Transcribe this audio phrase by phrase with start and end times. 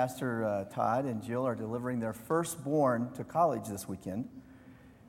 [0.00, 4.30] Pastor uh, Todd and Jill are delivering their firstborn to college this weekend.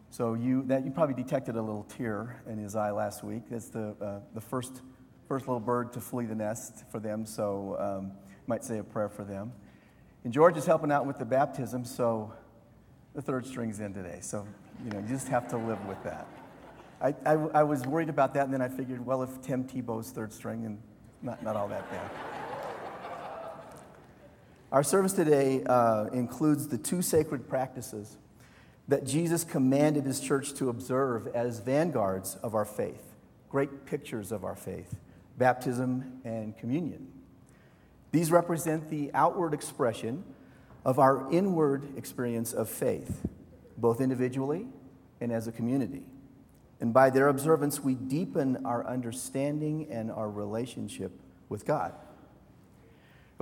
[0.10, 3.44] So you, that, you probably detected a little tear in his eye last week.
[3.50, 4.82] That's the, uh, the first,
[5.30, 8.12] first little bird to flee the nest for them, so um,
[8.48, 9.54] might say a prayer for them.
[10.26, 12.34] And George is helping out with the baptism, so
[13.14, 14.18] the third string's in today.
[14.20, 14.46] So,
[14.84, 16.28] you know, you just have to live with that.
[17.00, 20.12] I, I, I was worried about that, and then I figured, well, if Tim Tebow's
[20.12, 20.82] third string, and
[21.22, 22.12] not, not all that bad.
[24.72, 28.18] Our service today uh, includes the two sacred practices
[28.88, 33.04] that Jesus commanded his church to observe as vanguards of our faith,
[33.50, 34.96] great pictures of our faith
[35.38, 37.08] baptism and communion.
[38.12, 40.24] These represent the outward expression
[40.86, 43.26] of our inward experience of faith,
[43.78, 44.68] both individually
[45.20, 46.04] and as a community.
[46.80, 51.12] And by their observance, we deepen our understanding and our relationship
[51.50, 51.94] with God.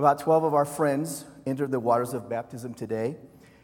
[0.00, 3.16] About 12 of our friends entered the waters of baptism today,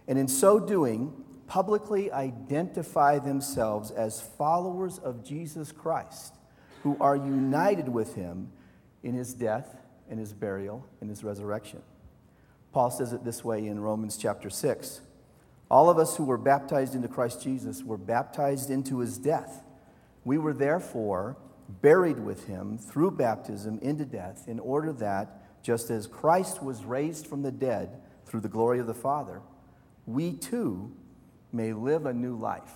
[0.07, 1.15] and in so doing,
[1.47, 6.35] publicly identify themselves as followers of Jesus Christ,
[6.83, 8.53] who are united with him
[9.03, 9.79] in his death,
[10.11, 11.81] in his burial, in his resurrection.
[12.71, 15.01] Paul says it this way in Romans chapter 6
[15.71, 19.65] All of us who were baptized into Christ Jesus were baptized into his death.
[20.23, 21.39] We were therefore
[21.81, 27.27] buried with him through baptism into death, in order that, just as Christ was raised
[27.27, 29.41] from the dead through the glory of the Father,
[30.07, 30.93] we too
[31.53, 32.71] may live a new life.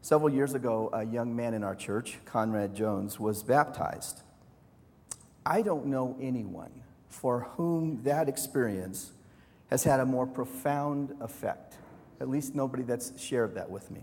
[0.00, 4.20] Several years ago, a young man in our church, Conrad Jones, was baptized.
[5.44, 6.70] I don't know anyone
[7.08, 9.10] for whom that experience
[9.70, 11.78] has had a more profound effect.
[12.20, 14.02] At least nobody that's shared that with me.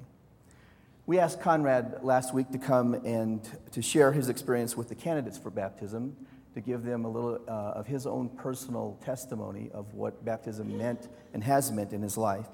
[1.06, 3.41] We asked Conrad last week to come and
[3.72, 6.17] to share his experience with the candidates for baptism,
[6.60, 11.08] to give them a little uh, of his own personal testimony of what baptism meant
[11.34, 12.48] and has meant in his life.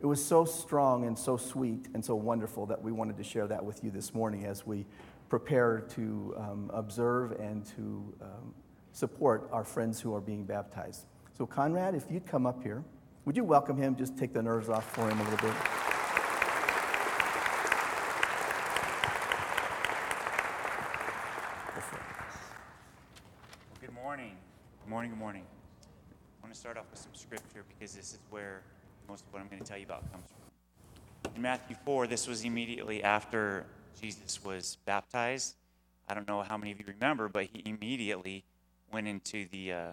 [0.00, 3.46] It was so strong and so sweet and so wonderful that we wanted to share
[3.48, 4.86] that with you this morning as we
[5.28, 8.54] prepare to um, observe and to um,
[8.92, 11.06] support our friends who are being baptized.
[11.36, 12.82] So, Conrad, if you'd come up here,
[13.26, 13.96] would you welcome him?
[13.96, 15.56] Just take the nerves off for him a little bit.
[23.80, 24.36] Good morning.
[24.82, 25.18] Good morning.
[25.18, 25.46] Good morning.
[26.40, 28.62] I want to start off with some scripture because this is where
[29.08, 31.32] most of what I'm going to tell you about comes from.
[31.36, 33.66] In Matthew 4, this was immediately after
[34.00, 35.54] Jesus was baptized.
[36.08, 38.44] I don't know how many of you remember, but he immediately
[38.92, 39.86] went into the uh,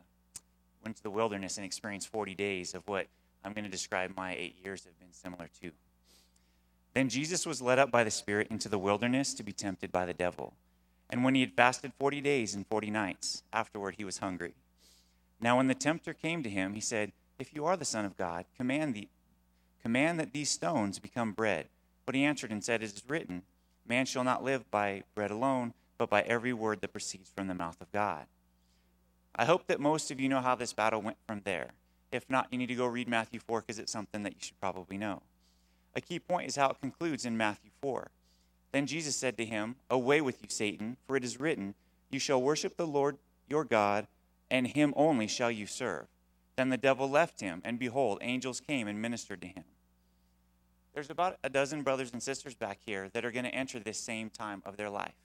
[0.84, 3.06] went to the wilderness and experienced 40 days of what
[3.44, 5.72] I'm going to describe my eight years have been similar to.
[6.94, 10.06] Then Jesus was led up by the Spirit into the wilderness to be tempted by
[10.06, 10.54] the devil.
[11.10, 14.56] And when he had fasted 40 days and 40 nights, afterward he was hungry.
[15.44, 18.16] Now, when the tempter came to him, he said, if you are the Son of
[18.16, 19.10] God, command, the,
[19.82, 21.68] command that these stones become bread.
[22.06, 23.42] But he answered and said, It is written,
[23.86, 27.54] Man shall not live by bread alone, but by every word that proceeds from the
[27.54, 28.26] mouth of God.
[29.36, 31.72] I hope that most of you know how this battle went from there.
[32.14, 34.62] If not, you need to go read Matthew 4 because it's something that you should
[34.62, 35.24] probably know.
[35.94, 38.12] A key point is how it concludes in Matthew 4.
[38.72, 41.76] Then Jesus said to him, Away with you, Satan, for it is written,
[42.12, 43.18] You shall worship the Lord
[43.50, 44.08] your God,
[44.50, 46.08] and him only shall you serve.
[46.56, 49.64] Then the devil left him, and behold, angels came and ministered to him.
[50.94, 53.98] There's about a dozen brothers and sisters back here that are going to enter this
[53.98, 55.16] same time of their life.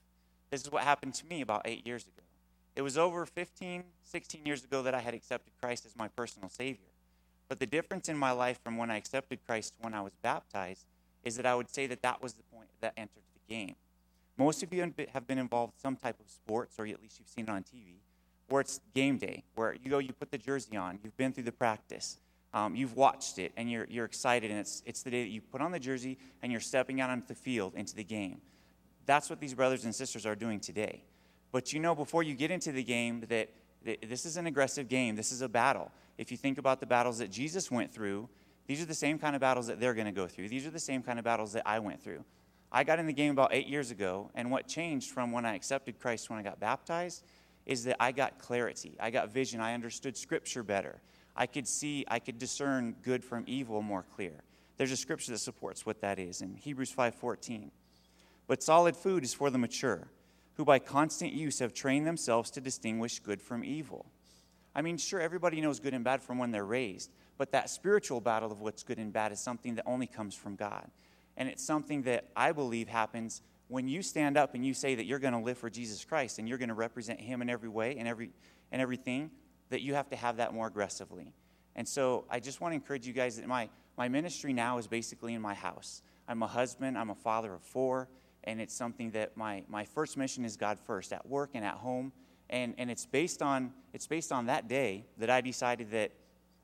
[0.51, 2.23] This is what happened to me about eight years ago.
[2.75, 6.49] It was over 15, 16 years ago that I had accepted Christ as my personal
[6.49, 6.89] Savior.
[7.49, 10.12] But the difference in my life from when I accepted Christ to when I was
[10.23, 10.87] baptized
[11.25, 13.75] is that I would say that that was the point that entered the game.
[14.39, 17.29] Most of you have been involved in some type of sports, or at least you've
[17.29, 17.97] seen it on TV
[18.48, 21.44] where it's game day, where you go, you put the jersey on, you've been through
[21.44, 22.19] the practice,
[22.54, 25.41] um, you've watched it, and you're, you're excited, and it's, it's the day that you
[25.41, 28.41] put on the jersey and you're stepping out onto the field, into the game.
[29.06, 31.03] That's what these brothers and sisters are doing today.
[31.53, 33.50] But you know, before you get into the game, that,
[33.84, 35.90] that this is an aggressive game, this is a battle.
[36.17, 38.28] If you think about the battles that Jesus went through,
[38.67, 40.49] these are the same kind of battles that they're going to go through.
[40.49, 42.25] These are the same kind of battles that I went through.
[42.70, 45.55] I got in the game about eight years ago, and what changed from when I
[45.55, 47.25] accepted Christ when I got baptized
[47.69, 51.00] is that I got clarity, I got vision, I understood scripture better.
[51.37, 54.43] I could see, I could discern good from evil more clear.
[54.79, 57.70] There's a scripture that supports what that is in Hebrews 5:14.
[58.47, 60.09] But solid food is for the mature,
[60.55, 64.06] who by constant use have trained themselves to distinguish good from evil.
[64.75, 68.21] I mean, sure, everybody knows good and bad from when they're raised, but that spiritual
[68.21, 70.91] battle of what's good and bad is something that only comes from God.
[71.37, 75.05] And it's something that I believe happens when you stand up and you say that
[75.05, 77.69] you're going to live for Jesus Christ and you're going to represent him in every
[77.69, 78.31] way and every
[78.70, 79.31] and everything,
[79.70, 81.32] that you have to have that more aggressively.
[81.75, 84.87] And so I just want to encourage you guys that my, my ministry now is
[84.87, 86.03] basically in my house.
[86.26, 88.09] I'm a husband, I'm a father of four,
[88.44, 91.75] and it's something that my, my first mission is God first, at work and at
[91.75, 92.12] home.
[92.50, 96.12] And, and it's, based on, it's based on that day that I decided that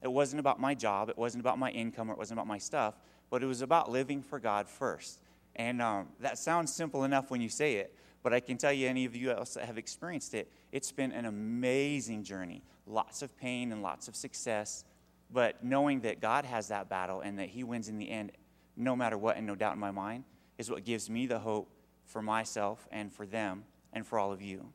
[0.02, 2.58] it wasn't about my job, it wasn't about my income, or it wasn't about my
[2.58, 2.94] stuff,
[3.30, 5.20] but it was about living for God first.
[5.56, 8.88] And um, that sounds simple enough when you say it, but I can tell you,
[8.88, 12.62] any of you else that have experienced it, it's been an amazing journey.
[12.86, 14.84] Lots of pain and lots of success,
[15.30, 18.32] but knowing that God has that battle and that He wins in the end,
[18.76, 20.24] no matter what, and no doubt in my mind,
[20.58, 21.70] is what gives me the hope
[22.06, 24.72] for myself and for them and for all of you.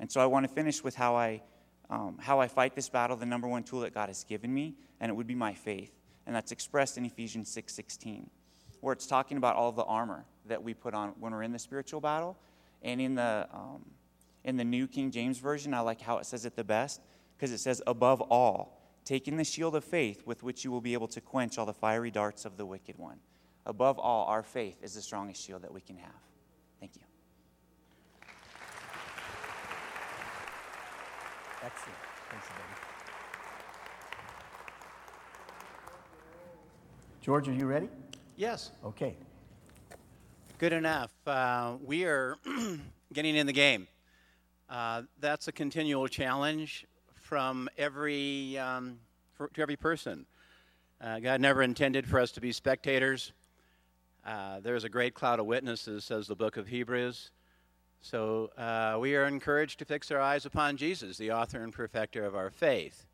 [0.00, 1.42] And so I want to finish with how I,
[1.90, 4.74] um, how I fight this battle, the number one tool that God has given me,
[5.00, 5.92] and it would be my faith.
[6.26, 8.30] And that's expressed in Ephesians 6 16,
[8.80, 11.58] where it's talking about all the armor that we put on when we're in the
[11.58, 12.36] spiritual battle.
[12.82, 13.84] And in the, um,
[14.44, 17.00] in the New King James Version, I like how it says it the best,
[17.36, 20.92] because it says, above all, taking the shield of faith with which you will be
[20.92, 23.18] able to quench all the fiery darts of the wicked one.
[23.66, 26.12] Above all, our faith is the strongest shield that we can have.
[26.80, 27.02] Thank you.
[31.62, 31.98] Excellent.
[32.30, 32.88] Thanks, buddy.
[37.20, 37.88] George, are you ready?
[38.38, 39.16] Yes, Okay.
[40.58, 41.10] good enough.
[41.26, 42.36] Uh, we are
[43.12, 43.88] getting in the game.
[44.70, 49.00] Uh, that's a continual challenge from every um,
[49.34, 50.24] for, to every person.
[51.00, 53.32] Uh, God never intended for us to be spectators.
[54.24, 57.32] Uh, there's a great cloud of witnesses, says the book of Hebrews.
[58.00, 62.24] So uh, we are encouraged to fix our eyes upon Jesus, the author and perfecter
[62.24, 63.04] of our faith.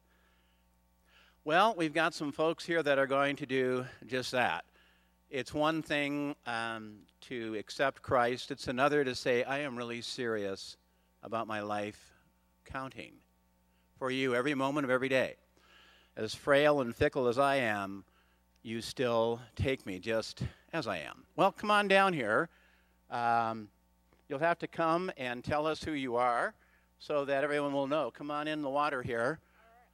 [1.44, 4.66] Well, we've got some folks here that are going to do just that.
[5.34, 10.76] It's one thing um, to accept Christ, it's another to say, I am really serious
[11.24, 12.12] about my life
[12.64, 13.14] counting
[13.98, 15.34] for you every moment of every day.
[16.16, 18.04] As frail and fickle as I am,
[18.62, 21.24] you still take me just as I am.
[21.34, 22.48] Well, come on down here.
[23.10, 23.66] Um,
[24.28, 26.54] you'll have to come and tell us who you are
[27.00, 28.12] so that everyone will know.
[28.12, 29.40] Come on in the water here.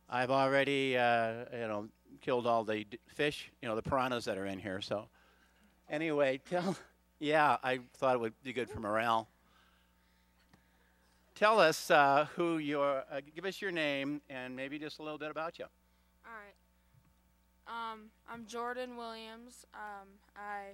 [0.06, 1.88] I've already, uh, you know,
[2.20, 4.82] killed all the fish, you know, the piranhas that are in here.
[4.82, 5.08] So,
[5.90, 6.76] anyway, tell.
[7.18, 9.28] Yeah, I thought it would be good for morale.
[11.34, 13.04] Tell us uh, who you're.
[13.10, 15.66] Uh, give us your name and maybe just a little bit about you.
[16.24, 16.54] All right.
[17.92, 19.64] Um, I'm Jordan Williams.
[19.74, 20.70] Um, I,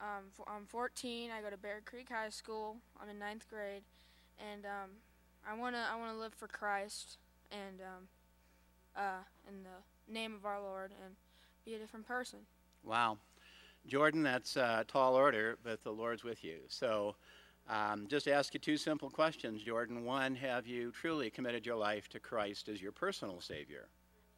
[0.00, 1.30] um, f- I'm 14.
[1.30, 2.76] I go to Bear Creek High School.
[3.00, 3.82] I'm in ninth grade,
[4.38, 4.90] and um,
[5.48, 7.18] I wanna I wanna live for Christ
[7.50, 8.08] and um,
[8.96, 11.14] uh, in the name of our Lord and
[11.64, 12.40] be a different person.
[12.84, 13.18] Wow.
[13.86, 16.58] Jordan, that's a tall order, but the Lord's with you.
[16.68, 17.14] So,
[17.68, 20.04] um, just ask you two simple questions, Jordan.
[20.04, 23.88] One, have you truly committed your life to Christ as your personal Savior?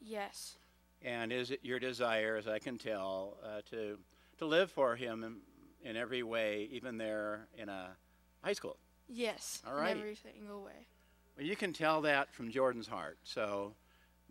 [0.01, 0.57] Yes.
[1.03, 3.99] And is it your desire, as I can tell, uh, to,
[4.39, 7.91] to live for Him in, in every way, even there in a
[8.43, 8.77] high school?
[9.09, 9.63] Yes.
[9.67, 9.93] All right.
[9.93, 10.87] In every single way.
[11.37, 13.19] Well, you can tell that from Jordan's heart.
[13.25, 13.75] So,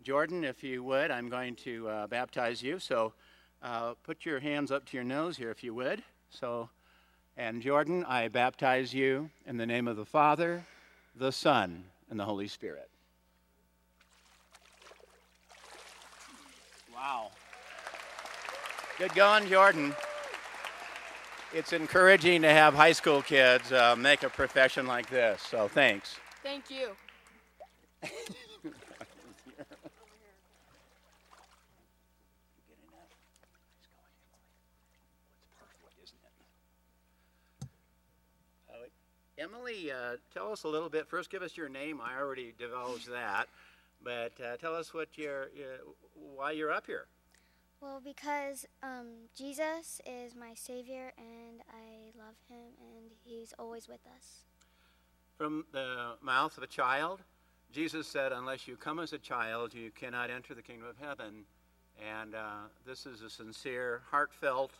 [0.02, 2.78] Jordan, if you would, I'm going to uh, baptize you.
[2.78, 3.14] So,
[3.62, 6.02] uh, put your hands up to your nose here, if you would.
[6.30, 6.68] So,
[7.36, 10.64] and Jordan, I baptize you in the name of the Father,
[11.16, 12.88] the Son, and the Holy Spirit.
[16.94, 17.30] Wow.
[18.98, 19.94] Good going, Jordan.
[21.54, 25.40] It's encouraging to have high school kids uh, make a profession like this.
[25.42, 26.16] So, thanks.
[26.42, 26.90] Thank you.
[39.38, 41.06] Emily, uh, tell us a little bit.
[41.06, 42.00] First, give us your name.
[42.02, 43.48] I already divulged that,
[44.02, 45.84] but uh, tell us what you're, uh,
[46.34, 47.06] why you're up here.
[47.80, 54.00] Well, because um, Jesus is my Savior and I love Him and He's always with
[54.16, 54.42] us.
[55.36, 57.20] From the mouth of a child,
[57.70, 61.44] Jesus said, "Unless you come as a child, you cannot enter the kingdom of heaven."
[62.04, 64.72] And uh, this is a sincere, heartfelt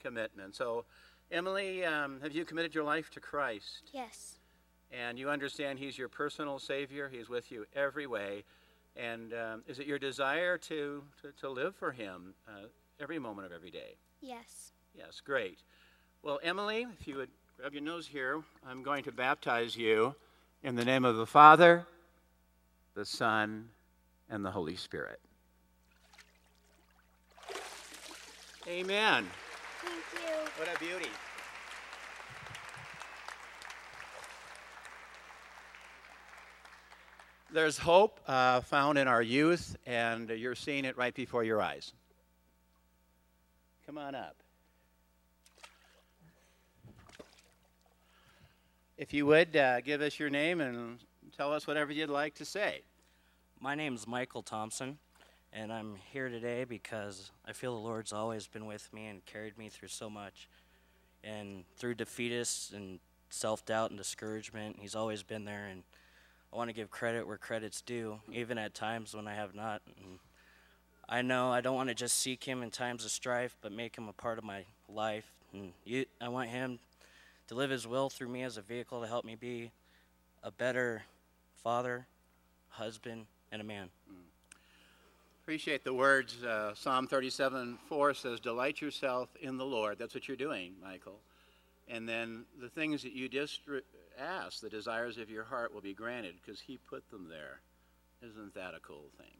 [0.00, 0.54] commitment.
[0.54, 0.84] So,
[1.30, 3.90] Emily, um, have you committed your life to Christ?
[3.92, 4.38] Yes.
[4.92, 7.08] and you understand He's your personal Savior.
[7.08, 8.44] He's with you every way.
[8.96, 12.66] And um, is it your desire to, to, to live for Him uh,
[13.00, 13.96] every moment of every day?
[14.20, 14.70] Yes.
[14.96, 15.58] Yes, great.
[16.22, 20.14] Well, Emily, if you would grab your nose here, I'm going to baptize you
[20.62, 21.86] in the name of the Father,
[22.94, 23.70] the Son,
[24.30, 25.18] and the Holy Spirit.
[28.68, 29.26] Amen.
[29.84, 30.50] Thank you.
[30.56, 31.10] What a beauty.
[37.52, 41.92] There's hope uh, found in our youth, and you're seeing it right before your eyes.
[43.86, 44.36] Come on up.
[48.96, 50.98] If you would, uh, give us your name and
[51.36, 52.82] tell us whatever you'd like to say.
[53.60, 54.98] My name's Michael Thompson,
[55.54, 59.56] and I'm here today because I feel the Lord's always been with me and carried
[59.56, 60.48] me through so much.
[61.22, 62.98] And through defeatists and
[63.30, 65.66] self doubt and discouragement, He's always been there.
[65.66, 65.84] And
[66.52, 69.80] I want to give credit where credit's due, even at times when I have not.
[69.86, 70.18] And
[71.08, 73.96] I know I don't want to just seek Him in times of strife, but make
[73.96, 75.30] Him a part of my life.
[75.52, 76.80] And you, I want Him
[77.46, 79.70] to live His will through me as a vehicle to help me be
[80.42, 81.04] a better
[81.62, 82.06] father,
[82.70, 83.88] husband, and a man.
[85.44, 86.42] Appreciate the words.
[86.42, 89.98] Uh, Psalm 37 4 says, Delight yourself in the Lord.
[89.98, 91.20] That's what you're doing, Michael.
[91.86, 93.82] And then the things that you just re-
[94.18, 97.60] ask, the desires of your heart will be granted because He put them there.
[98.26, 99.36] Isn't that a cool thing?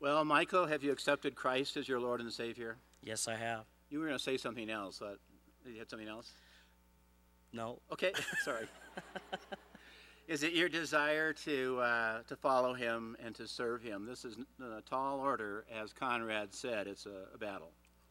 [0.00, 2.76] Well, Michael, have you accepted Christ as your Lord and Savior?
[3.04, 3.66] Yes, I have.
[3.88, 5.00] You were going to say something else.
[5.00, 5.14] Uh,
[5.64, 6.32] you had something else?
[7.52, 8.10] No, Okay,
[8.44, 8.66] sorry.
[10.26, 14.06] is it your desire to uh, to follow him and to serve him?
[14.06, 16.86] This is a tall order, as Conrad said.
[16.86, 17.70] It's a, a battle.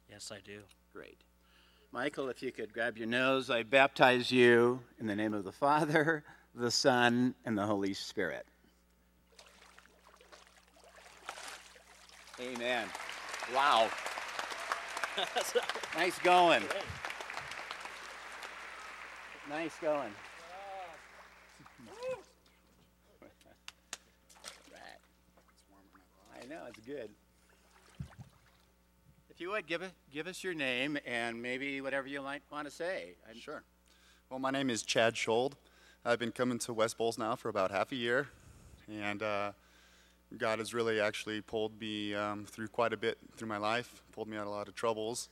[0.10, 0.62] yes, I do.
[0.94, 1.22] Great.
[1.92, 5.52] Michael, if you could grab your nose, I baptize you in the name of the
[5.52, 8.46] Father, the Son, and the Holy Spirit.
[12.42, 12.86] Amen.
[13.54, 13.90] Wow.
[15.96, 16.64] nice going.
[19.50, 20.12] Nice going.
[26.34, 26.35] Right.
[26.46, 27.10] I know, it's good.
[29.32, 32.68] If you would, give, it, give us your name and maybe whatever you might want
[32.68, 33.16] to say.
[33.26, 33.64] I'm- Sure.
[34.30, 35.56] Well, my name is Chad Schold.
[36.06, 38.28] I've been coming to West Bowles now for about half a year,
[38.88, 39.54] and uh,
[40.38, 44.28] God has really actually pulled me um, through quite a bit through my life, pulled
[44.28, 45.30] me out of a lot of troubles,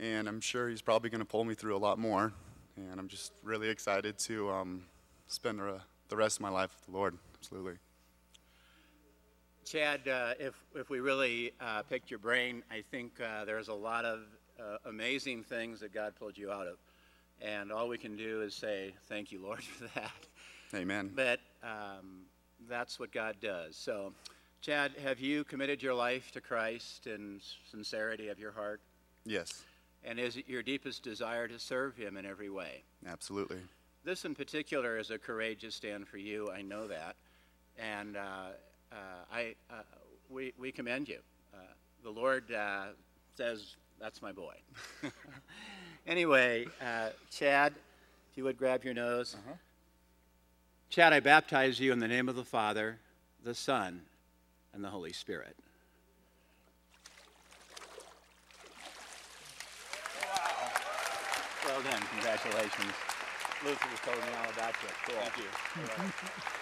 [0.00, 2.32] and I'm sure He's probably going to pull me through a lot more.
[2.76, 4.84] And I'm just really excited to um,
[5.26, 5.60] spend
[6.08, 7.18] the rest of my life with the Lord.
[7.38, 7.74] Absolutely.
[9.64, 13.74] Chad, uh, if, if we really uh, picked your brain, I think uh, there's a
[13.74, 14.20] lot of
[14.60, 16.76] uh, amazing things that God pulled you out of.
[17.40, 20.12] And all we can do is say, Thank you, Lord, for that.
[20.74, 21.12] Amen.
[21.14, 22.22] But um,
[22.68, 23.76] that's what God does.
[23.76, 24.12] So,
[24.60, 27.40] Chad, have you committed your life to Christ in
[27.70, 28.80] sincerity of your heart?
[29.24, 29.62] Yes,
[30.04, 32.82] And is it your deepest desire to serve Him in every way?
[33.06, 33.58] absolutely.
[34.04, 36.50] This in particular is a courageous stand for you.
[36.50, 37.14] I know that,
[37.78, 38.50] and uh, uh,
[39.32, 39.82] I uh,
[40.28, 41.18] we we commend you.
[41.54, 41.58] Uh,
[42.02, 42.88] the Lord uh,
[43.36, 44.54] says that's my boy.
[46.06, 47.74] anyway, uh, Chad,
[48.30, 49.36] if you would grab your nose.
[50.90, 52.98] Chad, I baptize you in the name of the Father,
[53.42, 54.02] the Son,
[54.74, 55.56] and the Holy Spirit.
[61.64, 62.02] Well done.
[62.10, 62.92] Congratulations.
[63.64, 64.88] Luther has told me all about you.
[65.06, 65.14] Cool.
[65.22, 66.61] Thank you.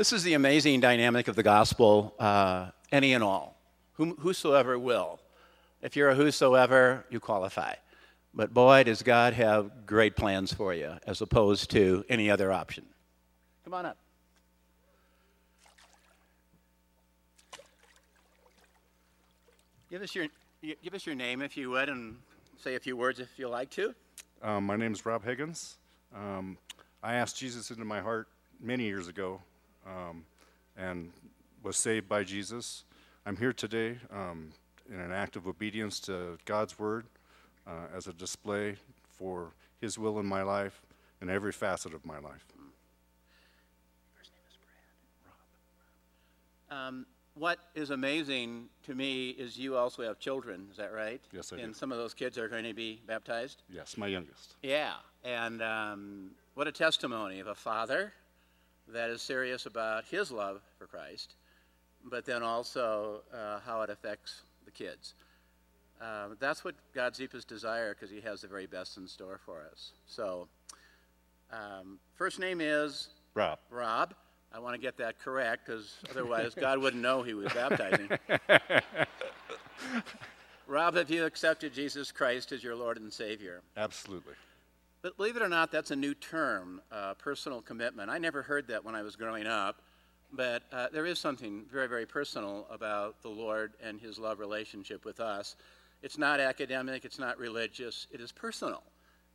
[0.00, 3.60] This is the amazing dynamic of the gospel, uh, any and all.
[3.98, 5.20] Whom, whosoever will.
[5.82, 7.74] If you're a whosoever, you qualify.
[8.32, 12.86] But boy, does God have great plans for you as opposed to any other option.
[13.62, 13.98] Come on up.
[19.90, 20.28] Give us your,
[20.82, 22.16] give us your name, if you would, and
[22.56, 23.94] say a few words if you like to.
[24.42, 25.76] Um, my name is Rob Higgins.
[26.16, 26.56] Um,
[27.02, 28.28] I asked Jesus into my heart
[28.62, 29.42] many years ago
[29.90, 30.24] um,
[30.76, 31.10] and
[31.62, 32.84] was saved by Jesus.
[33.26, 34.50] I'm here today um,
[34.90, 37.06] in an act of obedience to God's word
[37.66, 38.76] uh, as a display
[39.08, 40.82] for His will in my life
[41.20, 42.46] and every facet of my life.
[44.16, 44.56] First name is
[46.68, 46.78] Brad.
[46.78, 51.20] Um, what is amazing to me is you also have children, is that right?
[51.32, 51.64] Yes, I And do.
[51.66, 53.62] And some of those kids are going to be baptized?
[53.72, 54.56] Yes, my youngest.
[54.62, 54.94] Yeah,
[55.24, 58.12] and um, what a testimony of a father
[58.92, 61.34] that is serious about his love for Christ,
[62.04, 65.14] but then also uh, how it affects the kids.
[66.00, 69.62] Uh, that's what God's deepest desire because He has the very best in store for
[69.70, 69.92] us.
[70.06, 70.48] So,
[71.52, 73.58] um, first name is Rob.
[73.70, 74.14] Rob.
[74.52, 78.08] I want to get that correct because otherwise God wouldn't know he was baptizing.
[80.66, 83.62] Rob, have you accepted Jesus Christ as your Lord and Savior?
[83.76, 84.34] Absolutely.
[85.02, 88.10] But believe it or not, that's a new term, uh, personal commitment.
[88.10, 89.80] I never heard that when I was growing up,
[90.32, 95.04] but uh, there is something very, very personal about the Lord and His love relationship
[95.04, 95.56] with us.
[96.02, 98.82] It's not academic, it's not religious, it is personal.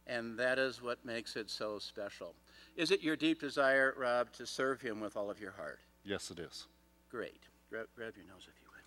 [0.07, 2.35] And that is what makes it so special.
[2.75, 5.79] Is it your deep desire, Rob, to serve him with all of your heart?
[6.03, 6.67] Yes, it is.
[7.09, 7.41] Great.
[7.71, 8.81] Grab, grab your nose if you would.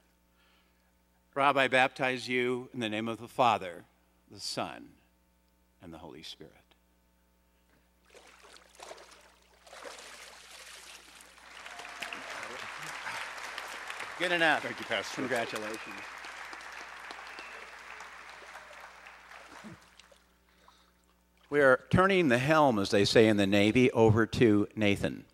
[1.34, 3.84] Rob, I baptize you in the name of the Father,
[4.30, 4.90] the Son,
[5.82, 6.52] and the Holy Spirit.
[14.18, 14.64] Good enough.
[14.64, 15.14] Thank you, Pastor.
[15.14, 15.78] Congratulations.
[21.50, 25.24] We are turning the helm, as they say in the Navy, over to Nathan.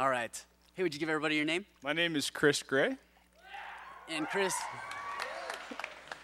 [0.00, 0.42] All right.
[0.80, 1.66] Hey, would you give everybody your name?
[1.84, 2.96] My name is Chris Gray.
[4.08, 4.54] And Chris.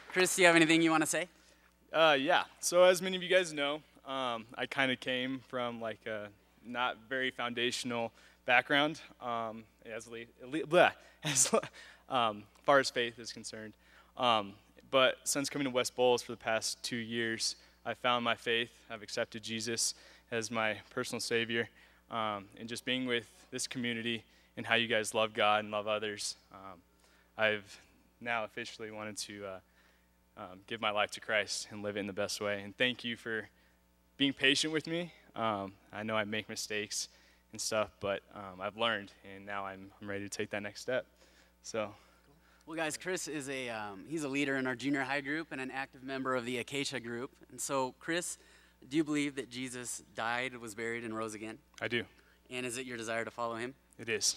[0.09, 1.29] Chris, do you have anything you want to say?
[1.93, 2.45] Uh, yeah.
[2.61, 6.29] So as many of you guys know, um, I kind of came from like a
[6.65, 8.13] not very foundational
[8.47, 10.21] background um, as, le-
[10.51, 10.93] le- bleh,
[11.25, 11.55] as
[12.09, 13.75] um, far as faith is concerned.
[14.17, 14.55] Um,
[14.91, 18.71] but since coming to West Bowles for the past two years, I found my faith.
[18.91, 19.93] I've accepted Jesus
[20.31, 21.69] as my personal Savior,
[22.11, 24.25] um, and just being with this community
[24.57, 26.81] and how you guys love God and love others, um,
[27.37, 27.81] I've
[28.21, 29.47] now officially wanted to.
[29.47, 29.59] Uh,
[30.37, 32.61] um, give my life to Christ and live it in the best way.
[32.63, 33.49] And thank you for
[34.17, 35.13] being patient with me.
[35.35, 37.09] Um, I know I make mistakes
[37.53, 40.81] and stuff, but um, I've learned, and now I'm, I'm ready to take that next
[40.81, 41.07] step.
[41.63, 41.95] So,
[42.67, 45.61] Well, guys, Chris is a um, he's a leader in our junior high group and
[45.61, 47.31] an active member of the Acacia group.
[47.51, 48.39] And so, Chris,
[48.89, 51.59] do you believe that Jesus died, was buried, and rose again?
[51.81, 52.05] I do.
[52.51, 53.75] And is it your desire to follow him?
[53.99, 54.37] It is.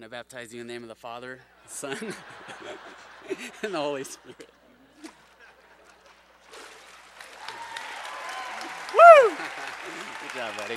[0.00, 1.92] And I baptize you in the name of the Father, the Son,
[3.62, 4.48] and the Holy Spirit.
[8.94, 9.28] Woo!
[9.28, 10.76] Good job, buddy.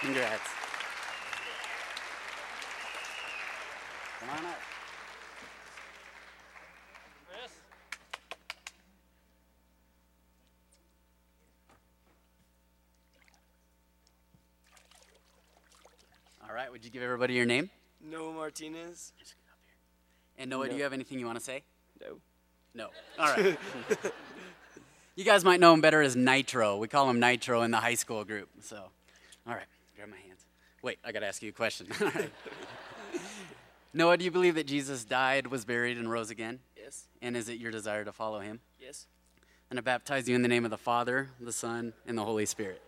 [0.00, 0.48] Congrats.
[4.20, 4.58] Come on up.
[16.48, 17.68] All right, would you give everybody your name?
[18.02, 19.12] Noah Martinez.
[20.38, 21.62] And Noah, do you have anything you want to say?
[22.00, 22.18] No.
[22.74, 22.88] No.
[23.18, 23.56] All right.
[25.16, 26.78] you guys might know him better as Nitro.
[26.78, 28.48] We call him Nitro in the high school group.
[28.60, 28.76] So,
[29.46, 30.46] all right, grab my hands.
[30.82, 31.86] Wait, I got to ask you a question.
[32.00, 32.30] All right.
[33.94, 36.58] Noah, do you believe that Jesus died, was buried, and rose again?
[36.76, 37.04] Yes.
[37.20, 38.58] And is it your desire to follow him?
[38.80, 39.06] Yes.
[39.70, 42.46] And I baptize you in the name of the Father, the Son, and the Holy
[42.46, 42.82] Spirit.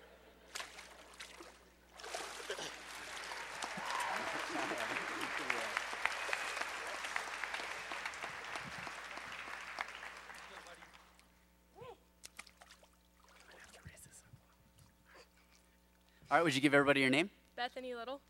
[16.35, 17.31] All right, would you give everybody your name?
[17.55, 18.21] Bethany Little?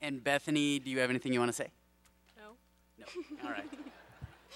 [0.00, 1.68] And Bethany, do you have anything you want to say?
[2.34, 2.52] No.
[2.98, 3.04] No.
[3.44, 3.68] All right.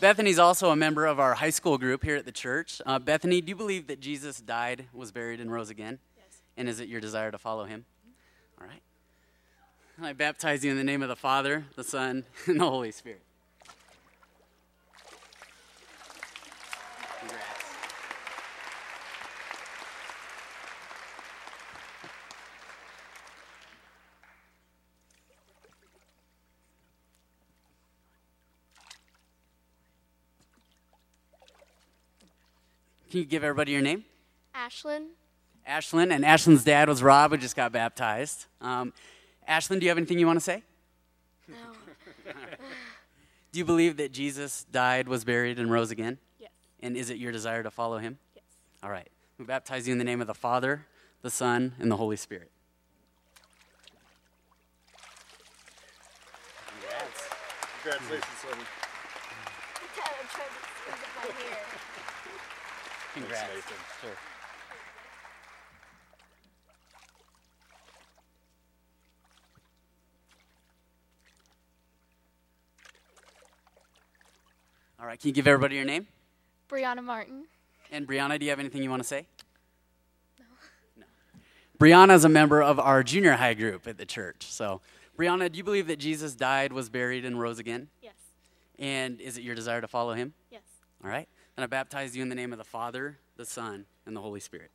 [0.00, 2.80] Bethany's also a member of our high school group here at the church.
[2.86, 5.98] Uh, Bethany, do you believe that Jesus died, was buried, and rose again?
[6.16, 6.40] Yes.
[6.56, 7.84] And is it your desire to follow him?
[8.58, 8.80] All right.
[10.00, 13.20] I baptize you in the name of the Father, the Son, and the Holy Spirit.
[33.10, 34.04] Can you give everybody your name?
[34.54, 35.08] Ashlyn?
[35.68, 38.46] Ashlyn, and Ashlyn's dad was Rob, who just got baptized.
[38.60, 38.92] Um,
[39.48, 40.62] Ashlyn, do you have anything you want to say?
[41.48, 41.56] No.
[43.52, 46.18] Do you believe that Jesus died, was buried, and rose again?
[46.38, 46.52] Yes.
[46.78, 48.20] And is it your desire to follow him?
[48.36, 48.44] Yes.
[48.80, 49.08] All right.
[49.38, 50.86] We baptize you in the name of the Father,
[51.22, 52.52] the Son, and the Holy Spirit.
[56.80, 57.28] Yes.
[57.82, 58.58] Congratulations, son.
[63.14, 63.42] Congrats.
[63.54, 63.76] Nathan.
[64.00, 64.10] Sure.
[75.00, 75.18] All right.
[75.18, 76.06] Can you give everybody your name?
[76.68, 77.46] Brianna Martin?
[77.90, 79.26] And Brianna, do you have anything you want to say?
[80.38, 80.44] No.
[80.98, 81.06] No.
[81.78, 84.46] Brianna is a member of our junior high group at the church.
[84.48, 84.80] So,
[85.18, 87.88] Brianna, do you believe that Jesus died, was buried, and rose again?
[88.02, 88.14] Yes.
[88.78, 90.34] And is it your desire to follow him?
[90.50, 90.62] Yes.
[91.02, 91.28] All right.
[91.60, 94.40] And I baptize you in the name of the Father, the Son, and the Holy
[94.40, 94.70] Spirit.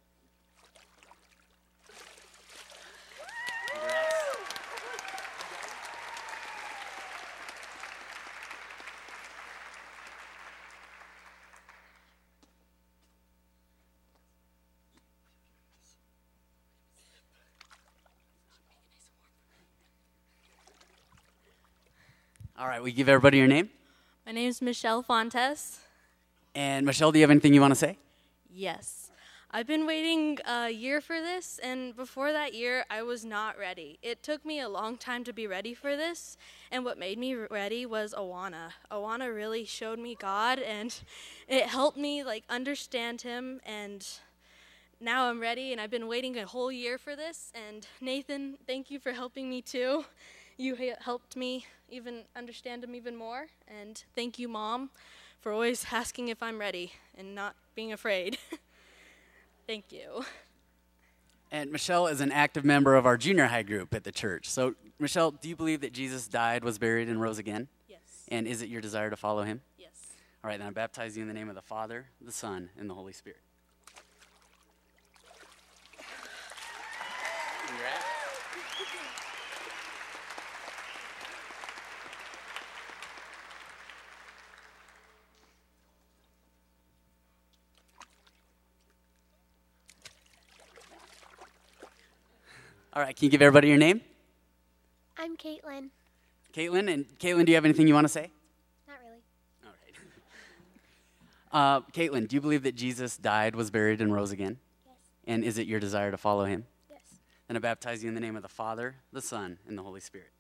[22.56, 23.72] All right, we give everybody your name.
[24.24, 25.85] My name is Michelle Fontes.
[26.56, 27.98] And Michelle, do you have anything you want to say?
[28.50, 29.12] Yes.
[29.52, 34.00] I've been waiting a year for this, and before that year, I was not ready.
[34.02, 36.38] It took me a long time to be ready for this,
[36.72, 38.72] and what made me ready was Awana.
[38.92, 40.98] Awana really showed me God, and
[41.48, 44.06] it helped me like understand Him, and
[45.00, 47.52] now I'm ready, and I've been waiting a whole year for this.
[47.68, 50.06] And Nathan, thank you for helping me too.
[50.58, 54.90] You helped me even understand Him even more, and thank you, Mom,
[55.46, 58.40] for always asking if I'm ready and not being afraid.
[59.68, 60.26] Thank you.
[61.52, 64.50] And Michelle is an active member of our junior high group at the church.
[64.50, 67.68] So, Michelle, do you believe that Jesus died, was buried, and rose again?
[67.88, 68.00] Yes.
[68.30, 69.62] And is it your desire to follow him?
[69.78, 69.92] Yes.
[70.44, 72.90] All right, then I baptize you in the name of the Father, the Son, and
[72.90, 73.45] the Holy Spirit.
[92.96, 94.00] All right, can you give everybody your name?
[95.18, 95.90] I'm Caitlin.
[96.54, 98.32] Caitlin, and Caitlin, do you have anything you want to say?
[98.88, 99.22] Not really.
[99.66, 99.96] All right.
[101.52, 104.58] Uh, Caitlin, do you believe that Jesus died, was buried, and rose again?
[104.86, 104.96] Yes.
[105.28, 106.66] And is it your desire to follow him?
[106.90, 107.00] Yes.
[107.48, 110.00] Then I baptize you in the name of the Father, the Son, and the Holy
[110.00, 110.32] Spirit.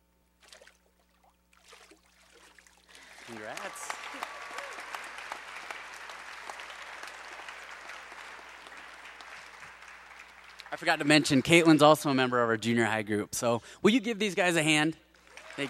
[3.27, 3.89] Congrats.
[10.75, 13.33] I forgot to mention, Caitlin's also a member of our junior high group.
[13.33, 14.97] So, will you give these guys a hand?
[15.55, 15.69] They,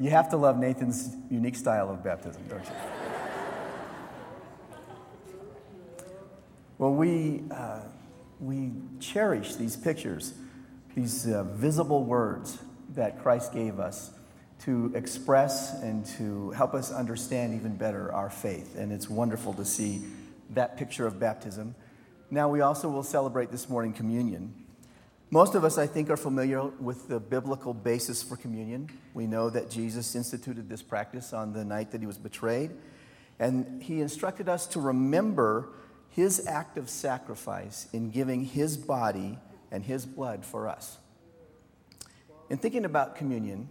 [0.00, 2.72] You have to love Nathan's unique style of baptism, don't you?
[6.78, 7.82] well, we, uh,
[8.40, 10.34] we cherish these pictures,
[10.96, 12.58] these uh, visible words
[12.94, 14.10] that Christ gave us
[14.64, 18.76] to express and to help us understand even better our faith.
[18.76, 20.02] And it's wonderful to see
[20.50, 21.74] that picture of baptism.
[22.30, 24.54] Now, we also will celebrate this morning communion.
[25.30, 28.90] Most of us, I think, are familiar with the biblical basis for communion.
[29.14, 32.70] We know that Jesus instituted this practice on the night that he was betrayed,
[33.38, 35.70] and he instructed us to remember
[36.10, 39.38] his act of sacrifice in giving his body
[39.70, 40.98] and his blood for us.
[42.52, 43.66] In thinking about communion,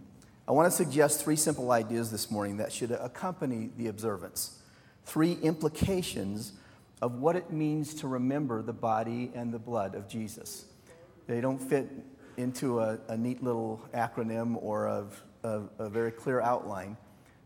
[0.48, 4.58] I want to suggest three simple ideas this morning that should accompany the observance.
[5.04, 6.54] Three implications
[7.00, 10.64] of what it means to remember the body and the blood of Jesus.
[11.28, 11.88] They don't fit
[12.36, 15.06] into a, a neat little acronym or a,
[15.44, 16.96] a, a very clear outline,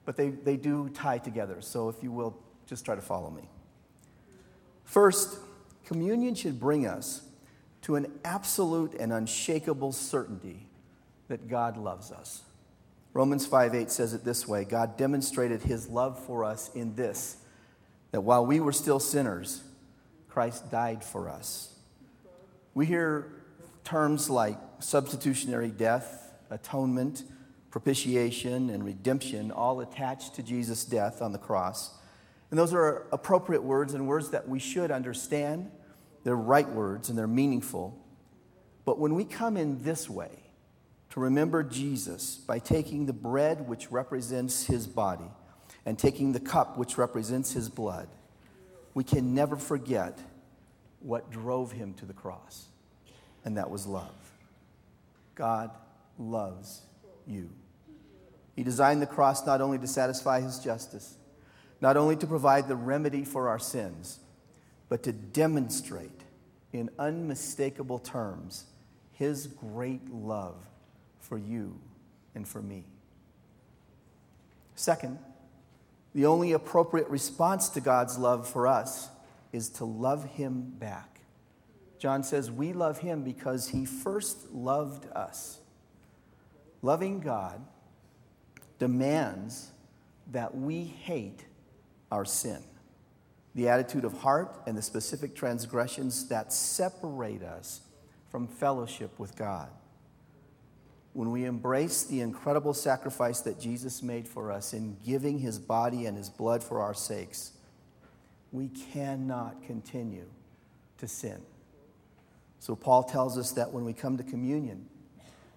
[0.06, 1.58] but they, they do tie together.
[1.60, 3.42] So if you will, just try to follow me.
[4.84, 5.38] First,
[5.84, 7.28] communion should bring us
[7.82, 10.65] to an absolute and unshakable certainty
[11.28, 12.42] that God loves us.
[13.12, 17.38] Romans 5 8 says it this way God demonstrated his love for us in this,
[18.10, 19.62] that while we were still sinners,
[20.28, 21.74] Christ died for us.
[22.74, 23.32] We hear
[23.84, 27.22] terms like substitutionary death, atonement,
[27.70, 31.90] propitiation, and redemption all attached to Jesus' death on the cross.
[32.50, 35.70] And those are appropriate words and words that we should understand.
[36.24, 37.98] They're right words and they're meaningful.
[38.84, 40.45] But when we come in this way,
[41.16, 45.30] to remember Jesus by taking the bread, which represents his body,
[45.86, 48.06] and taking the cup, which represents his blood,
[48.92, 50.18] we can never forget
[51.00, 52.66] what drove him to the cross,
[53.46, 54.12] and that was love.
[55.34, 55.70] God
[56.18, 56.82] loves
[57.26, 57.48] you.
[58.54, 61.16] He designed the cross not only to satisfy his justice,
[61.80, 64.18] not only to provide the remedy for our sins,
[64.90, 66.24] but to demonstrate
[66.74, 68.66] in unmistakable terms
[69.14, 70.56] his great love
[71.26, 71.78] for you
[72.34, 72.84] and for me.
[74.74, 75.18] Second,
[76.14, 79.08] the only appropriate response to God's love for us
[79.52, 81.20] is to love him back.
[81.98, 85.58] John says, We love him because he first loved us.
[86.82, 87.64] Loving God
[88.78, 89.70] demands
[90.30, 91.44] that we hate
[92.12, 92.62] our sin,
[93.54, 97.80] the attitude of heart and the specific transgressions that separate us
[98.30, 99.70] from fellowship with God
[101.16, 106.04] when we embrace the incredible sacrifice that Jesus made for us in giving his body
[106.04, 107.52] and his blood for our sakes,
[108.52, 110.26] we cannot continue
[110.98, 111.40] to sin.
[112.58, 114.86] So, Paul tells us that when we come to communion,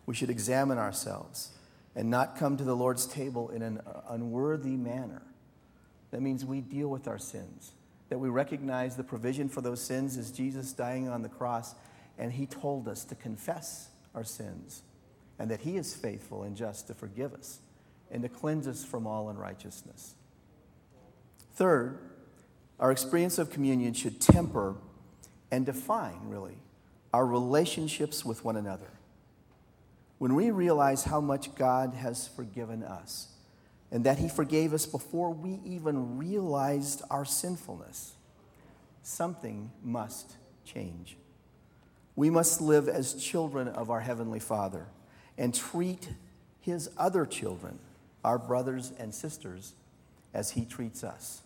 [0.06, 1.52] we should examine ourselves
[1.96, 5.22] and not come to the Lord's table in an unworthy manner.
[6.12, 7.74] That means we deal with our sins
[8.10, 11.76] that we recognize the provision for those sins is Jesus dying on the cross,
[12.18, 14.82] and he told us to confess our sins,
[15.40, 17.60] and that he is faithful and just to forgive us
[18.12, 20.16] and to cleanse us from all unrighteousness.
[21.56, 21.98] Third,
[22.80, 24.76] our experience of communion should temper
[25.50, 26.58] and define, really,
[27.14, 28.92] our relationships with one another.
[30.18, 33.30] When we realize how much God has forgiven us,
[33.92, 38.14] and that He forgave us before we even realized our sinfulness,
[39.02, 41.18] something must change.
[42.16, 44.88] We must live as children of our Heavenly Father
[45.40, 46.10] and treat
[46.60, 47.80] His other children,
[48.24, 49.74] our brothers and sisters,
[50.34, 51.42] as He treats us.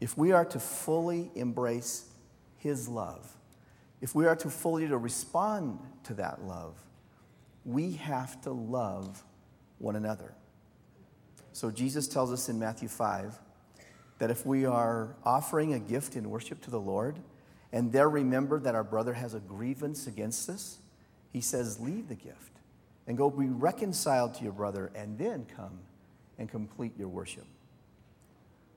[0.00, 2.06] If we are to fully embrace
[2.56, 3.36] His love,
[4.00, 6.76] if we are to fully to respond to that love,
[7.64, 9.24] we have to love
[9.78, 10.32] one another.
[11.52, 13.36] So Jesus tells us in Matthew 5
[14.20, 17.18] that if we are offering a gift in worship to the Lord
[17.72, 20.78] and there remember that our brother has a grievance against us,
[21.32, 22.52] he says, leave the gift
[23.06, 25.78] and go be reconciled to your brother and then come
[26.38, 27.46] and complete your worship.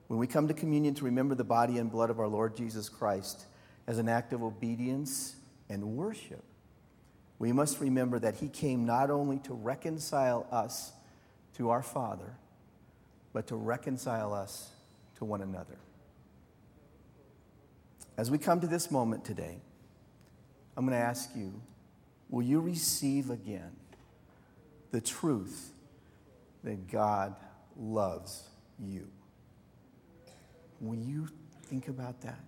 [0.08, 2.88] When we come to communion to remember the body and blood of our Lord Jesus
[2.88, 3.46] Christ
[3.86, 5.36] as an act of obedience
[5.68, 6.42] and worship,
[7.38, 10.92] we must remember that he came not only to reconcile us
[11.56, 12.36] to our Father,
[13.32, 14.70] but to reconcile us
[15.16, 15.78] to one another.
[18.16, 19.56] As we come to this moment today,
[20.76, 21.54] I'm going to ask you
[22.32, 23.76] will you receive again
[24.90, 25.70] the truth
[26.64, 27.36] that God
[27.78, 28.48] loves
[28.80, 29.06] you?
[30.80, 31.28] Will you
[31.64, 32.40] think about that?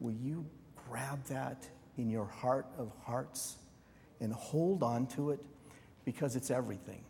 [0.00, 0.44] Will you
[0.88, 3.56] grab that in your heart of hearts
[4.20, 5.40] and hold on to it
[6.04, 7.04] because it's everything?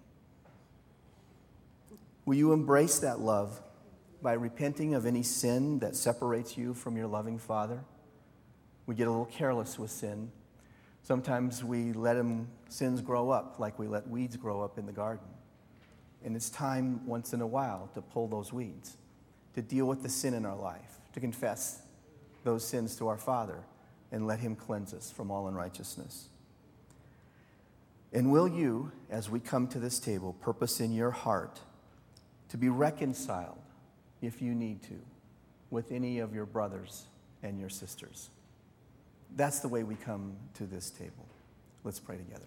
[2.26, 3.62] Will you embrace that love
[4.20, 7.81] by repenting of any sin that separates you from your loving Father?
[8.87, 10.33] We get a little careless with sin.
[11.09, 14.92] Sometimes we let them, sins grow up like we let weeds grow up in the
[14.92, 15.27] garden.
[16.23, 18.99] And it's time once in a while to pull those weeds,
[19.55, 21.81] to deal with the sin in our life, to confess
[22.44, 23.61] those sins to our Father
[24.12, 26.29] and let him cleanse us from all unrighteousness.
[28.12, 31.59] And will you, as we come to this table, purpose in your heart
[32.51, 33.57] to be reconciled,
[34.21, 35.01] if you need to,
[35.71, 37.07] with any of your brothers
[37.42, 38.29] and your sisters.
[39.37, 41.27] That's the way we come to this table.
[41.85, 42.47] Let's pray together.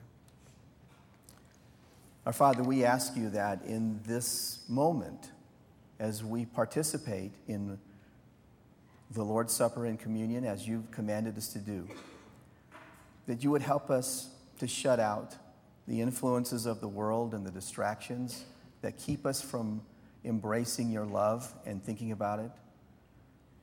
[2.26, 5.32] Our Father, we ask you that in this moment,
[6.00, 7.80] as we participate in
[9.12, 11.88] the Lord's Supper and communion, as you've commanded us to do,
[13.28, 15.36] that you would help us to shut out
[15.88, 18.46] the influences of the world and the distractions
[18.82, 19.82] that keep us from
[20.24, 22.52] embracing your love and thinking about it.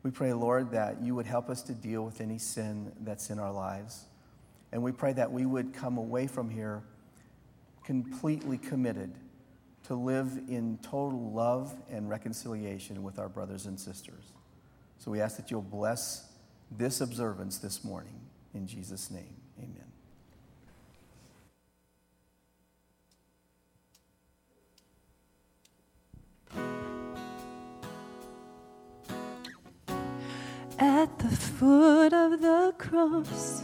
[0.02, 3.38] We pray, Lord, that you would help us to deal with any sin that's in
[3.38, 4.04] our lives.
[4.72, 6.82] And we pray that we would come away from here
[7.84, 9.14] completely committed
[9.84, 14.32] to live in total love and reconciliation with our brothers and sisters.
[14.98, 16.30] So we ask that you'll bless
[16.70, 18.20] this observance this morning.
[18.52, 19.36] In Jesus' name,
[30.78, 33.62] at the foot of the cross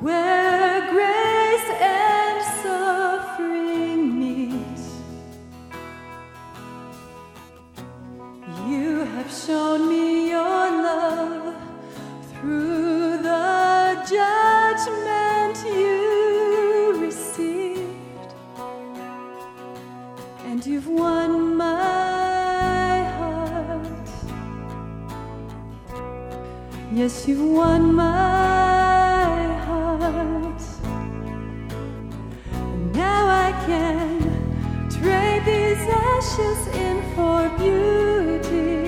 [0.00, 4.80] where grace and suffering meet.
[8.66, 11.54] You have shown me your love
[12.32, 18.34] through the judgment you received,
[20.46, 21.43] and you've won
[26.94, 28.04] Yes, you've won my
[29.66, 30.62] heart.
[32.94, 34.20] Now I can
[34.88, 38.78] trade these ashes in for beauty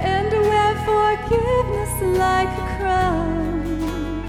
[0.00, 4.24] and wear forgiveness like a crown.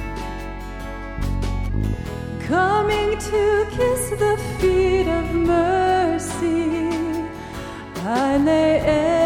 [2.42, 6.68] Coming to kiss the feet of mercy,
[8.04, 9.21] I lay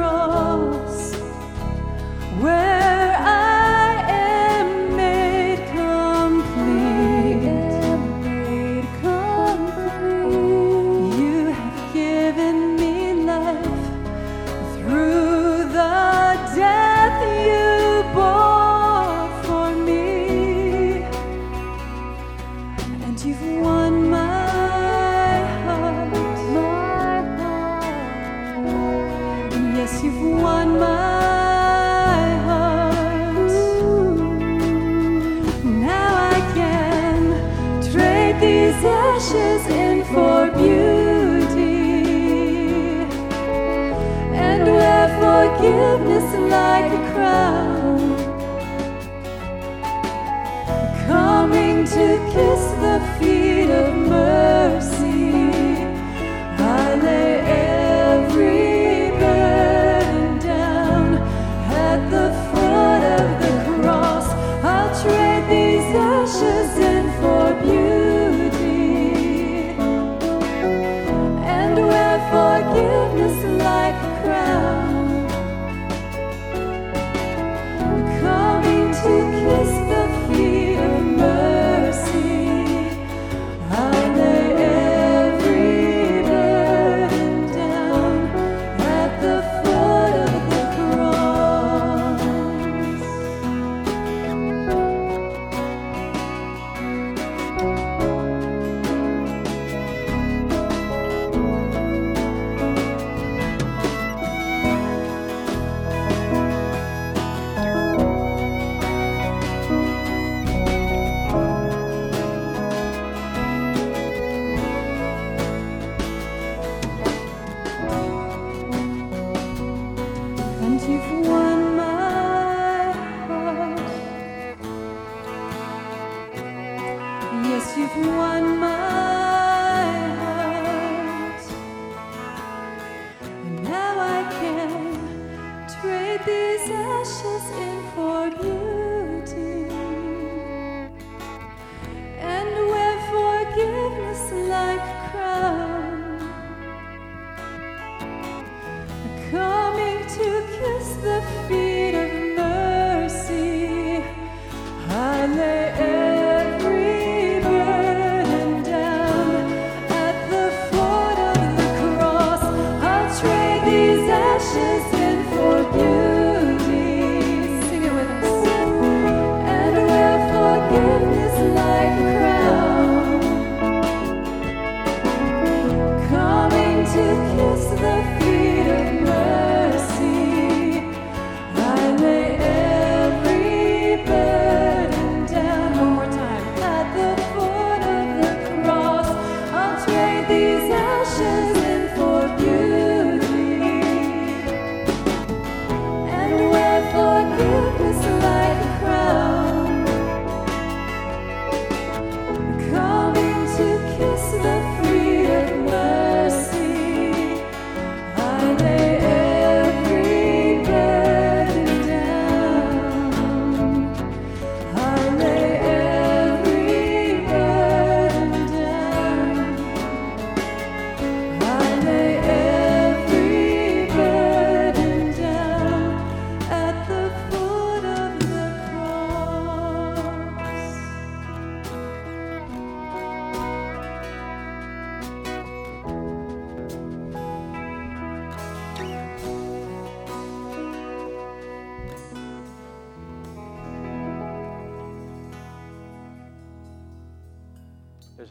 [0.00, 0.49] the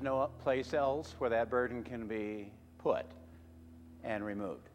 [0.01, 3.05] No place else where that burden can be put
[4.03, 4.69] and removed.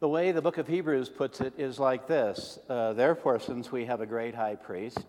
[0.00, 3.86] The way the book of Hebrews puts it is like this uh, Therefore, since we
[3.86, 5.06] have a great high priest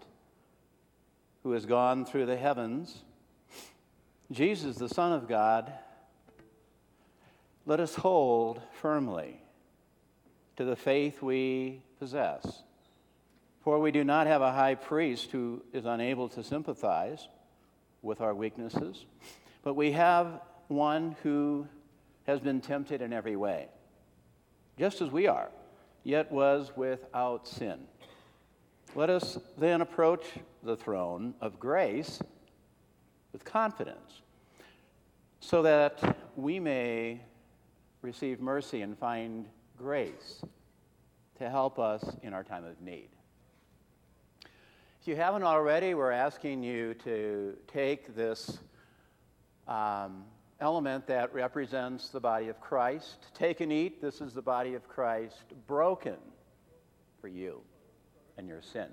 [1.44, 3.04] who has gone through the heavens,
[4.32, 5.74] Jesus, the Son of God,
[7.66, 9.42] let us hold firmly
[10.56, 12.64] to the faith we possess.
[13.66, 17.28] For we do not have a high priest who is unable to sympathize
[18.04, 19.06] with our weaknesses,
[19.64, 21.68] but we have one who
[22.28, 23.70] has been tempted in every way,
[24.78, 25.50] just as we are,
[26.04, 27.80] yet was without sin.
[28.94, 30.26] Let us then approach
[30.62, 32.20] the throne of grace
[33.34, 34.22] with confidence,
[35.40, 37.20] so that we may
[38.04, 40.44] receive mercy and find grace
[41.40, 43.15] to help us in our time of need.
[45.06, 48.58] If you haven't already, we're asking you to take this
[49.68, 50.24] um,
[50.60, 53.28] element that represents the body of Christ.
[53.36, 54.02] Take and eat.
[54.02, 56.16] This is the body of Christ broken
[57.22, 57.62] for you
[58.40, 58.88] and your sin.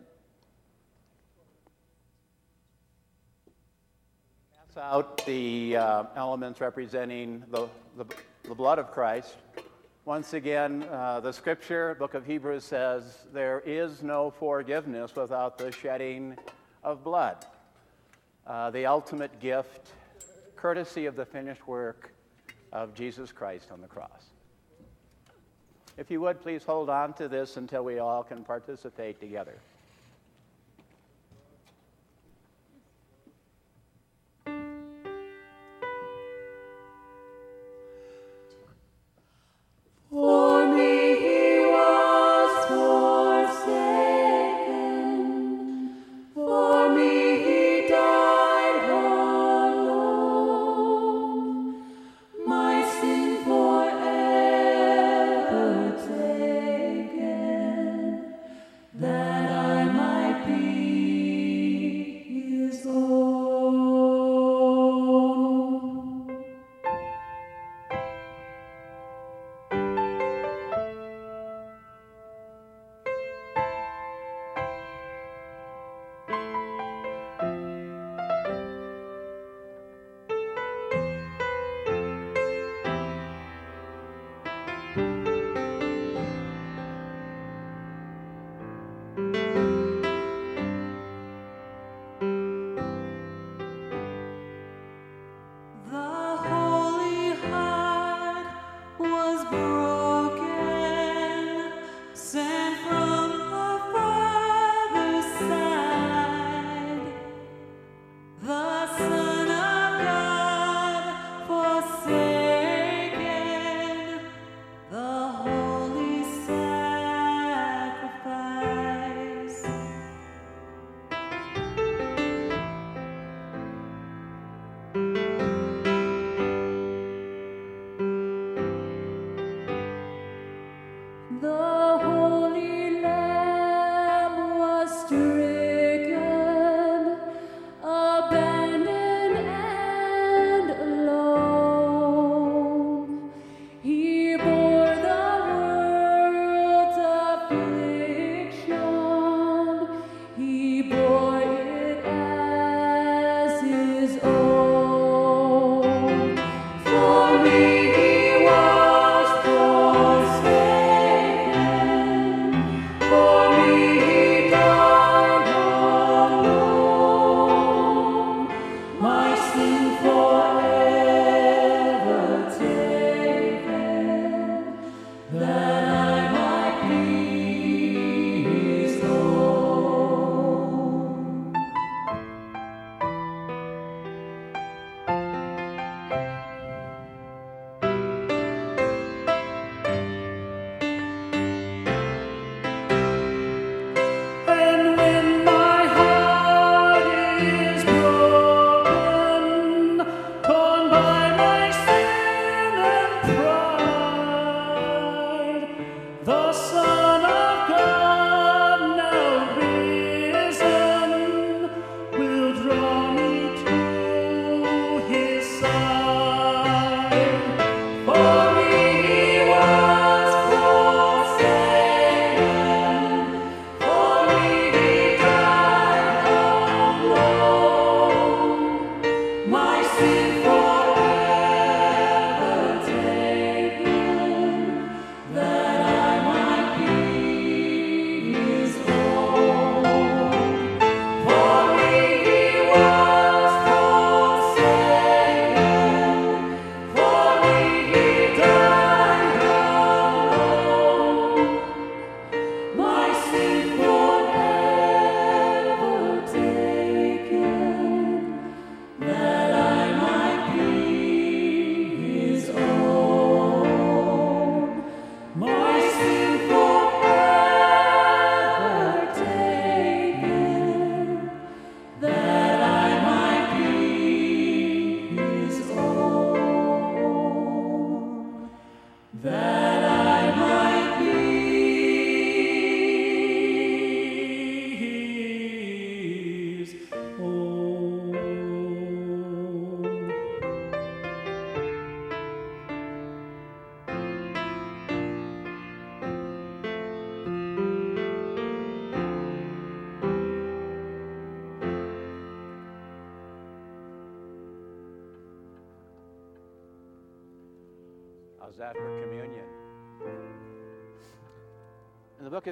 [4.54, 8.04] Pass out the uh, elements representing the, the,
[8.46, 9.34] the blood of Christ.
[10.05, 15.70] Once again, uh, the scripture, book of Hebrews says, there is no forgiveness without the
[15.70, 16.36] shedding
[16.82, 17.46] of blood.
[18.44, 19.92] Uh, the ultimate gift,
[20.57, 22.12] courtesy of the finished work
[22.72, 24.24] of Jesus Christ on the cross.
[25.96, 29.55] If you would, please hold on to this until we all can participate together.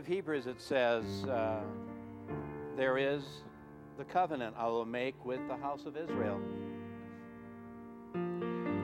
[0.01, 1.61] of Hebrews, it says, uh,
[2.74, 3.22] There is
[3.98, 6.40] the covenant I will make with the house of Israel.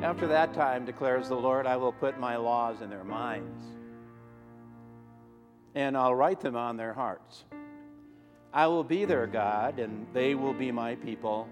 [0.03, 3.65] After that time, declares the Lord, I will put my laws in their minds,
[5.75, 7.45] and I'll write them on their hearts.
[8.53, 11.49] I will be their God, and they will be my people.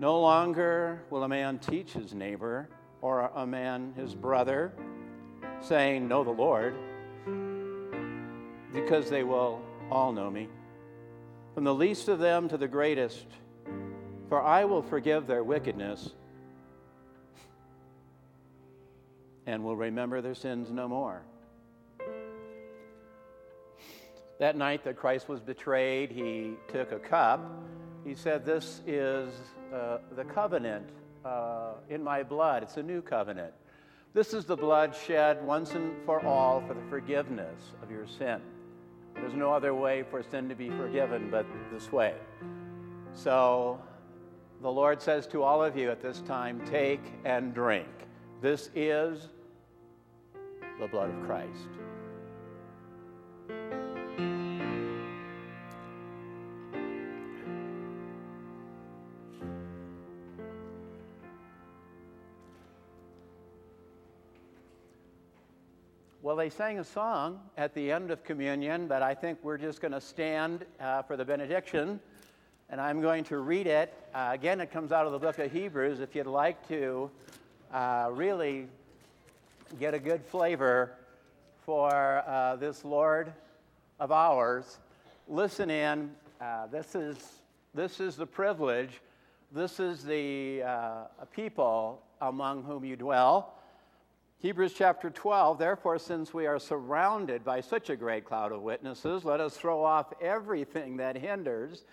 [0.00, 2.68] No longer will a man teach his neighbor
[3.02, 4.72] or a man his brother,
[5.60, 6.74] saying, Know the Lord
[8.72, 10.48] because they will all know me,
[11.54, 13.26] from the least of them to the greatest,
[14.28, 16.10] for I will forgive their wickedness
[19.46, 21.22] and will remember their sins no more.
[24.38, 27.40] That night that Christ was betrayed, he took a cup.
[28.04, 29.32] He said, This is
[29.74, 30.90] uh, the covenant
[31.24, 32.62] uh, in my blood.
[32.62, 33.52] It's a new covenant.
[34.14, 38.40] This is the blood shed once and for all for the forgiveness of your sin.
[39.20, 42.14] There's no other way for sin to be forgiven but this way.
[43.14, 43.80] So
[44.62, 47.88] the Lord says to all of you at this time take and drink.
[48.40, 49.28] This is
[50.80, 51.68] the blood of Christ.
[66.38, 69.90] They sang a song at the end of communion, but I think we're just going
[69.90, 71.98] to stand uh, for the benediction,
[72.70, 73.92] and I'm going to read it.
[74.14, 75.98] Uh, again, it comes out of the book of Hebrews.
[75.98, 77.10] If you'd like to
[77.74, 78.68] uh, really
[79.80, 80.92] get a good flavor
[81.66, 83.32] for uh, this Lord
[83.98, 84.78] of ours,
[85.26, 86.08] listen in.
[86.40, 87.16] Uh, this, is,
[87.74, 89.00] this is the privilege,
[89.50, 93.57] this is the uh, people among whom you dwell.
[94.40, 99.24] Hebrews chapter 12, therefore, since we are surrounded by such a great cloud of witnesses,
[99.24, 101.84] let us throw off everything that hinders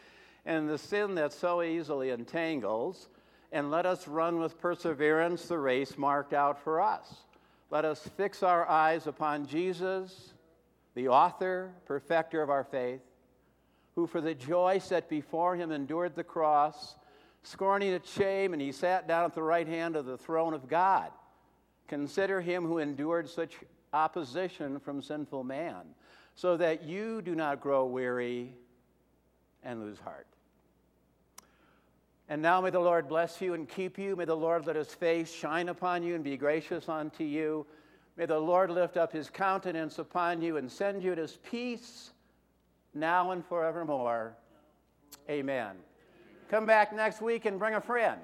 [0.45, 3.09] and the sin that so easily entangles,
[3.51, 7.15] and let us run with perseverance the race marked out for us.
[7.71, 10.33] Let us fix our eyes upon Jesus,
[10.93, 13.01] the author, perfecter of our faith,
[13.95, 16.95] who for the joy set before him endured the cross,
[17.41, 20.67] scorning its shame, and he sat down at the right hand of the throne of
[20.67, 21.09] God.
[21.87, 23.55] Consider him who endured such
[23.93, 25.81] opposition from sinful man,
[26.33, 28.53] so that you do not grow weary
[29.63, 30.27] and lose heart.
[32.27, 34.15] And now may the Lord bless you and keep you.
[34.15, 37.67] May the Lord let his face shine upon you and be gracious unto you.
[38.17, 42.11] May the Lord lift up his countenance upon you and send you his peace
[42.93, 44.35] now and forevermore.
[45.29, 45.75] Amen.
[46.49, 48.21] Come back next week and bring a friend.